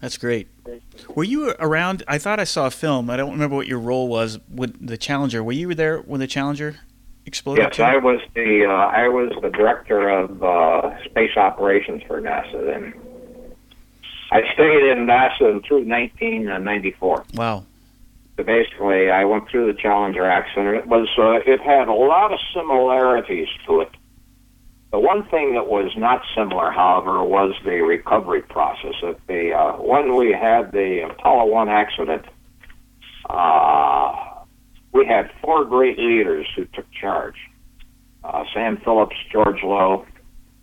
[0.00, 0.48] That's great.
[1.14, 2.02] Were you around?
[2.06, 3.08] I thought I saw a film.
[3.08, 5.42] I don't remember what your role was with the Challenger.
[5.42, 6.76] Were you there when the Challenger
[7.24, 7.64] exploded?
[7.64, 7.84] Yes, too?
[7.84, 12.94] I was the uh, I was the director of uh, space operations for NASA then.
[14.30, 17.24] I stayed in NASA through 1994.
[17.34, 17.64] Wow.
[18.36, 20.76] So basically, I went through the Challenger accident.
[20.76, 23.90] It was uh, it had a lot of similarities to it.
[24.90, 28.94] The one thing that was not similar, however, was the recovery process.
[29.02, 32.24] At the uh, when we had the Apollo One accident,
[33.30, 34.44] uh,
[34.92, 37.36] we had four great leaders who took charge:
[38.24, 40.06] uh, Sam Phillips, George Low,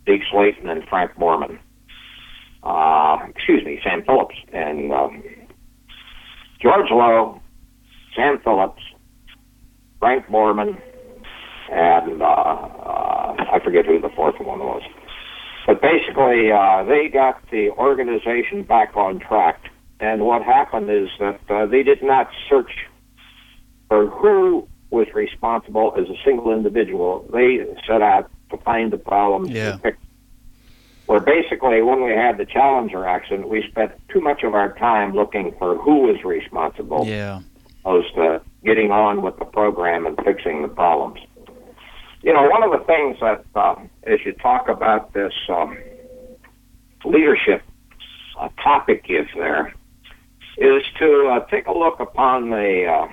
[0.04, 1.58] Deke Slayton, and Frank Borman.
[2.62, 5.22] Uh, excuse me, Sam Phillips and um,
[6.60, 7.40] George Low,
[8.14, 8.82] Sam Phillips,
[9.98, 10.80] Frank Borman,
[11.70, 14.82] and uh, uh, I forget who the fourth one was.
[15.66, 19.60] But basically, uh, they got the organization back on track.
[20.00, 22.72] And what happened is that uh, they did not search
[23.88, 27.28] for who was responsible as a single individual.
[27.32, 29.72] They set out to find the problems Yeah.
[29.74, 29.96] and pick.
[31.12, 35.12] Where basically, when we had the Challenger accident, we spent too much of our time
[35.12, 37.40] looking for who was responsible Yeah.
[37.84, 41.20] opposed to getting on with the program and fixing the problems.
[42.22, 45.76] You know, one of the things that, um, as you talk about this um,
[47.04, 47.62] leadership
[48.40, 49.74] uh, topic is there,
[50.56, 53.08] is to uh, take a look upon the uh,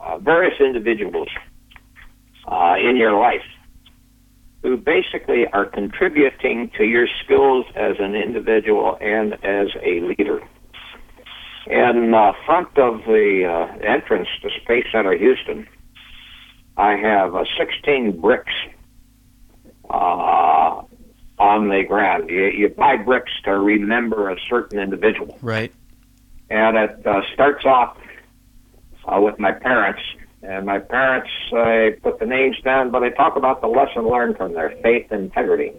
[0.00, 1.28] uh, various individuals
[2.46, 3.42] uh, in your life
[4.62, 10.40] who basically are contributing to your skills as an individual and as a leader.
[11.66, 15.66] In uh, front of the uh, entrance to Space Center Houston,
[16.76, 18.52] I have uh, 16 bricks
[19.88, 20.82] uh,
[21.38, 22.28] on the ground.
[22.28, 25.38] You, you buy bricks to remember a certain individual.
[25.42, 25.72] Right.
[26.48, 27.96] And it uh, starts off
[29.04, 30.02] uh, with my parents.
[30.42, 34.36] And my parents, I put the names down, but I talk about the lesson learned
[34.36, 35.72] from their faith and integrity.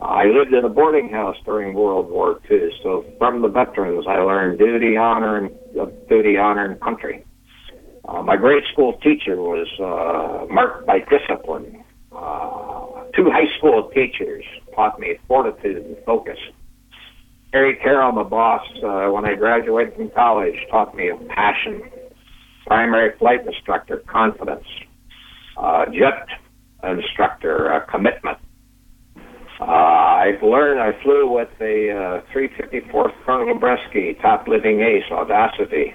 [0.00, 4.18] I lived in a boarding house during World War II, so from the veterans I
[4.18, 7.24] learned duty, honor, and uh, duty, honor, and country.
[8.04, 11.84] Uh, my grade school teacher was uh, marked by discipline.
[12.10, 16.38] Uh, two high school teachers taught me fortitude and focus.
[17.52, 21.82] Harry Carroll, my boss, uh, when I graduated from college, taught me of passion.
[22.68, 24.66] Primary flight instructor, confidence.
[25.56, 26.28] Uh, jet
[26.84, 28.36] instructor, uh, commitment.
[29.58, 35.94] Uh, I've learned, I flew with the uh, 354th Colonel Gabreski, top living ace, audacity.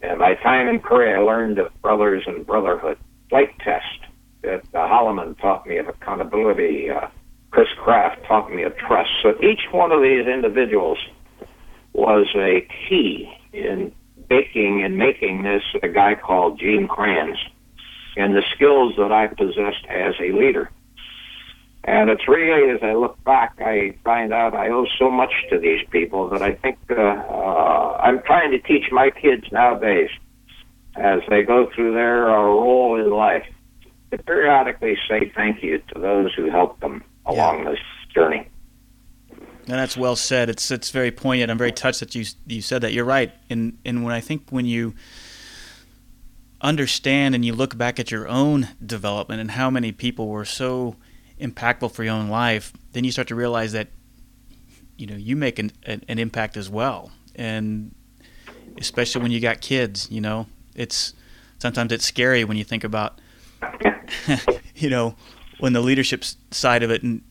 [0.00, 2.96] And my time in Korea, I learned of brothers and brotherhood.
[3.28, 3.84] Flight test
[4.42, 6.88] that uh, Holloman taught me of accountability.
[6.88, 7.08] Uh,
[7.50, 9.10] Chris Kraft taught me of trust.
[9.24, 10.98] So each one of these individuals
[11.92, 13.92] was a key in
[14.28, 17.38] making and making this a guy called Gene Kranz
[18.16, 20.70] and the skills that I possessed as a leader.
[21.86, 25.58] And it's really, as I look back, I find out I owe so much to
[25.58, 30.08] these people that I think uh, uh, I'm trying to teach my kids nowadays
[30.96, 33.44] as they go through their uh, role in life
[34.10, 37.70] to periodically say thank you to those who helped them along yeah.
[37.70, 37.80] this
[38.14, 38.48] journey.
[39.66, 40.50] And that's well said.
[40.50, 41.50] It's it's very poignant.
[41.50, 41.74] I'm very oh.
[41.74, 42.92] touched that you you said that.
[42.92, 43.32] You're right.
[43.48, 44.94] And and when I think when you
[46.60, 50.96] understand and you look back at your own development and how many people were so
[51.40, 53.88] impactful for your own life, then you start to realize that
[54.96, 57.10] you know you make an, an, an impact as well.
[57.34, 57.94] And
[58.78, 61.14] especially when you got kids, you know, it's
[61.58, 63.20] sometimes it's scary when you think about
[64.76, 65.16] you know
[65.58, 67.22] when the leadership side of it and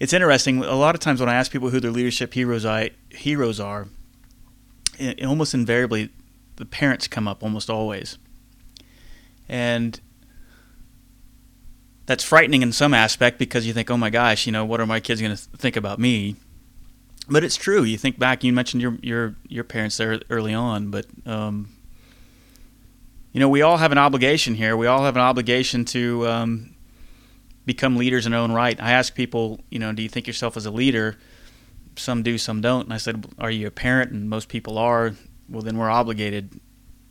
[0.00, 0.62] it's interesting.
[0.62, 3.88] A lot of times when I ask people who their leadership heroes I heroes are,
[4.98, 6.10] it, almost invariably
[6.56, 8.18] the parents come up almost always,
[9.48, 10.00] and
[12.06, 14.86] that's frightening in some aspect because you think, oh my gosh, you know, what are
[14.86, 16.36] my kids going to think about me?
[17.28, 17.82] But it's true.
[17.82, 18.42] You think back.
[18.42, 21.68] You mentioned your your your parents there early on, but um,
[23.32, 24.76] you know, we all have an obligation here.
[24.76, 26.74] We all have an obligation to um,
[27.68, 28.80] become leaders in our own right.
[28.80, 31.16] I ask people, you know, do you think yourself as a leader?
[31.96, 32.84] Some do, some don't.
[32.84, 34.10] And I said, are you a parent?
[34.10, 35.12] And most people are.
[35.48, 36.60] Well, then we're obligated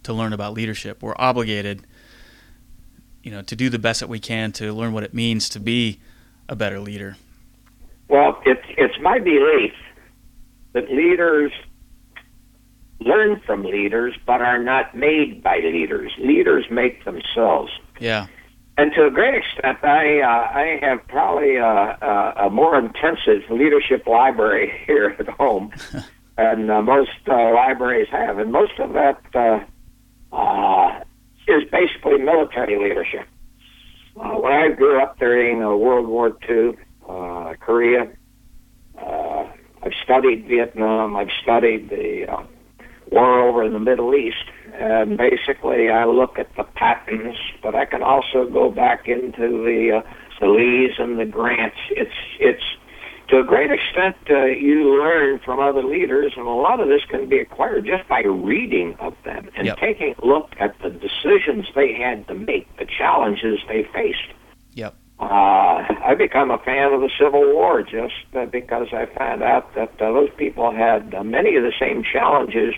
[0.03, 1.03] to learn about leadership.
[1.03, 1.85] We're obligated,
[3.23, 5.59] you know, to do the best that we can to learn what it means to
[5.59, 5.99] be
[6.49, 7.17] a better leader.
[8.09, 9.73] Well, it's it's my belief
[10.73, 11.51] that leaders
[12.99, 16.11] learn from leaders, but are not made by leaders.
[16.17, 17.71] Leaders make themselves.
[17.99, 18.27] Yeah
[18.77, 23.49] and to a great extent, I uh, I have probably a, a, a more intensive
[23.49, 25.71] leadership library here at home,
[26.37, 31.03] and uh, most uh, libraries have, and most of that uh, uh,
[31.47, 33.27] is basically military leadership.
[34.15, 36.73] Uh, when I grew up during uh, World War II,
[37.09, 38.11] uh, Korea,
[38.99, 39.47] uh,
[39.81, 42.43] I've studied Vietnam, I've studied the uh,
[43.11, 44.43] war over in the Middle East
[44.77, 50.01] and basically I look at the Pattons, but I can also go back into the
[50.03, 50.09] uh,
[50.39, 51.77] the Lees and the Grants.
[51.91, 52.63] It's it's
[53.29, 57.01] to a great extent uh, you learn from other leaders, and a lot of this
[57.09, 59.77] can be acquired just by reading of them and yep.
[59.79, 64.33] taking a look at the decisions they had to make, the challenges they faced.
[64.73, 64.95] Yep.
[65.19, 65.23] Uh,
[66.05, 69.99] I become a fan of the Civil War just uh, because I found out that
[69.99, 72.75] uh, those people had uh, many of the same challenges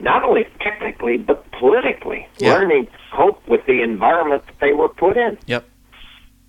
[0.00, 2.52] not only technically but politically, yeah.
[2.52, 5.38] learning to cope with the environment that they were put in.
[5.46, 5.68] Yep.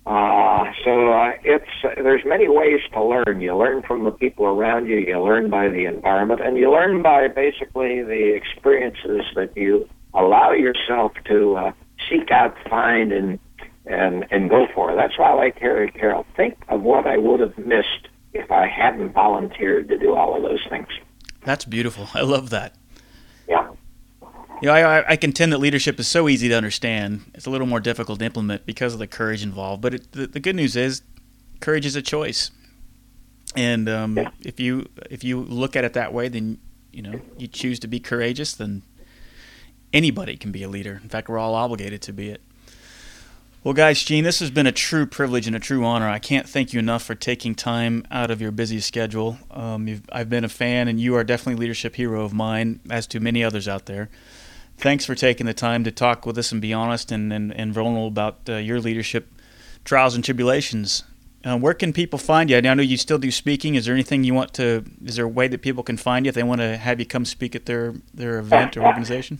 [0.06, 3.40] Uh, so uh, it's uh, there's many ways to learn.
[3.40, 4.96] You learn from the people around you.
[4.96, 10.52] You learn by the environment, and you learn by basically the experiences that you allow
[10.52, 11.72] yourself to uh,
[12.08, 13.38] seek out, find, and
[13.86, 14.96] and and go for.
[14.96, 16.26] That's why I like Harry Carroll.
[16.34, 20.42] Think of what I would have missed if I hadn't volunteered to do all of
[20.42, 20.88] those things.
[21.44, 22.08] That's beautiful.
[22.14, 22.74] I love that.
[23.50, 23.68] Yeah.
[24.62, 27.22] You know, I, I contend that leadership is so easy to understand.
[27.34, 29.82] It's a little more difficult to implement because of the courage involved.
[29.82, 31.02] But it, the, the good news is,
[31.60, 32.50] courage is a choice.
[33.56, 34.30] And um, yeah.
[34.42, 36.58] if you if you look at it that way, then
[36.92, 38.52] you know you choose to be courageous.
[38.52, 38.82] Then
[39.92, 41.00] anybody can be a leader.
[41.02, 42.42] In fact, we're all obligated to be it.
[43.62, 46.08] Well, guys, Gene, this has been a true privilege and a true honor.
[46.08, 49.36] I can't thank you enough for taking time out of your busy schedule.
[49.50, 53.06] Um, I've been a fan, and you are definitely a leadership hero of mine, as
[53.08, 54.08] to many others out there.
[54.78, 57.74] Thanks for taking the time to talk with us and be honest and, and, and
[57.74, 59.28] vulnerable about uh, your leadership
[59.84, 61.04] trials and tribulations.
[61.44, 62.56] Uh, where can people find you?
[62.56, 63.74] I know you still do speaking.
[63.74, 64.86] Is there anything you want to?
[65.04, 67.04] Is there a way that people can find you if they want to have you
[67.04, 69.38] come speak at their their event or organization?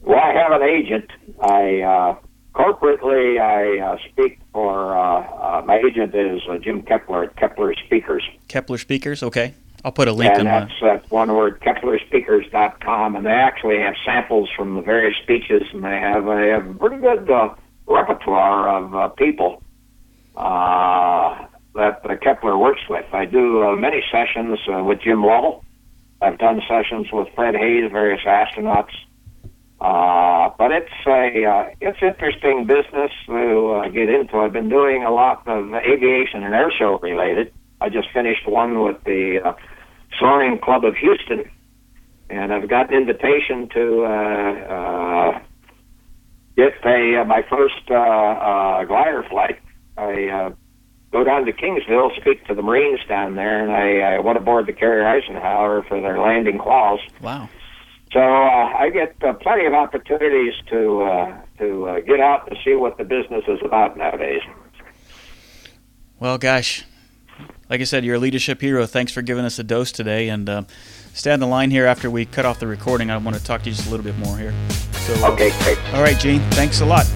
[0.00, 1.10] Well, I have an agent.
[1.40, 2.16] I uh,
[2.54, 7.74] corporately, I uh, speak for uh, uh, my agent is uh, Jim Keppler at Keppler
[7.86, 8.24] Speakers.
[8.48, 9.54] Keppler Speakers, okay.
[9.84, 10.32] I'll put a link.
[10.34, 15.62] And that's, that's one word, KepplerSpeakers.com, and they actually have samples from the various speeches,
[15.72, 17.54] and they have they have a pretty good uh,
[17.86, 19.62] repertoire of uh, people
[20.36, 23.06] uh, that uh, Keppler works with.
[23.12, 25.64] I do uh, many sessions uh, with Jim Lovell.
[26.20, 28.90] I've done sessions with Fred Haise, various astronauts.
[29.80, 34.36] Uh, but it's a uh, it's interesting business to uh, get into.
[34.36, 37.52] I've been doing a lot of aviation and air show related.
[37.80, 39.52] I just finished one with the uh,
[40.18, 41.48] Soaring Club of Houston,
[42.28, 45.40] and I've got an invitation to uh, uh,
[46.56, 49.60] get a uh, my first uh, uh, glider flight.
[49.96, 50.50] I uh,
[51.12, 54.66] go down to Kingsville, speak to the Marines down there, and I, I went aboard
[54.66, 57.00] the carrier Eisenhower for their landing claws.
[57.22, 57.48] Wow.
[58.12, 62.58] So uh, I get uh, plenty of opportunities to uh, to uh, get out and
[62.64, 64.40] see what the business is about nowadays.
[66.18, 66.84] Well, gosh,
[67.68, 68.86] like I said, you're a leadership hero.
[68.86, 70.62] Thanks for giving us a dose today, and uh,
[71.12, 73.10] stay on the line here after we cut off the recording.
[73.10, 74.54] I want to talk to you just a little bit more here.
[74.92, 75.78] So, uh, okay, great.
[75.94, 76.40] All right, Gene.
[76.52, 77.06] Thanks a lot.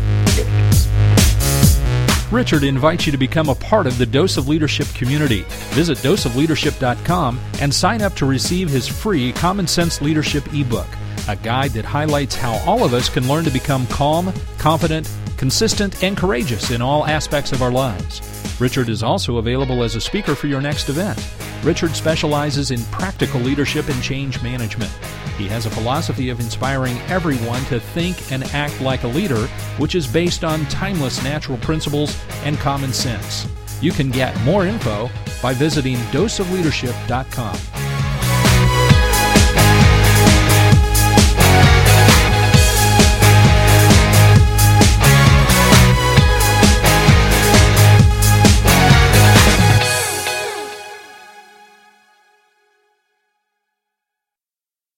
[2.33, 5.45] Richard invites you to become a part of the Dose of Leadership community.
[5.75, 10.87] Visit doseofleadership.com and sign up to receive his free Common Sense Leadership ebook,
[11.29, 16.03] a guide that highlights how all of us can learn to become calm, confident, consistent,
[16.03, 18.32] and courageous in all aspects of our lives.
[18.63, 21.19] Richard is also available as a speaker for your next event.
[21.65, 24.93] Richard specializes in practical leadership and change management.
[25.37, 29.49] He has a philosophy of inspiring everyone to think and act like a leader,
[29.79, 33.49] which is based on timeless natural principles and common sense.
[33.81, 35.11] You can get more info
[35.43, 37.92] by visiting doseofleadership.com.